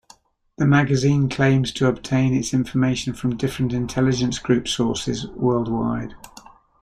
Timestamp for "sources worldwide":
4.67-6.15